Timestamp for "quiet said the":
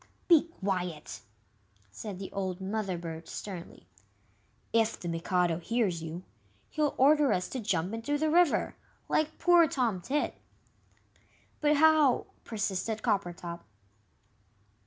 0.59-2.31